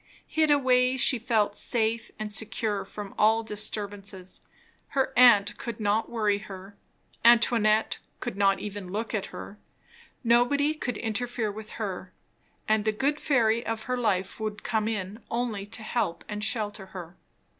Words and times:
Hid 0.25 0.49
away, 0.49 0.97
she 0.97 1.19
felt; 1.19 1.55
safe 1.55 2.09
and 2.17 2.33
secure 2.33 2.83
from 2.85 3.13
all 3.19 3.43
disturbances; 3.43 4.41
her 4.97 5.13
aunt 5.15 5.55
could 5.59 5.79
not 5.79 6.09
worry 6.09 6.39
her, 6.39 6.75
Antoinette 7.23 7.99
could 8.19 8.35
not 8.35 8.57
even 8.59 8.91
look 8.91 9.13
at 9.13 9.27
her; 9.27 9.59
nobody 10.23 10.73
could 10.73 10.97
interfere 10.97 11.51
with 11.51 11.73
her; 11.77 12.11
and 12.67 12.83
the 12.83 12.91
good 12.91 13.19
fairy 13.19 13.63
of 13.63 13.83
her 13.83 13.95
life 13.95 14.39
would 14.39 14.63
come 14.63 14.87
in 14.87 15.19
only 15.29 15.67
to 15.67 15.83
help 15.83 16.23
and 16.27 16.43
shelter 16.43 16.87
her. 16.87 17.15